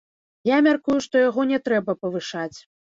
[0.49, 2.55] Я мяркую, што яго не трэба павышаць.